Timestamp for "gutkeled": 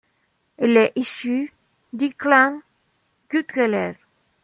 3.29-3.95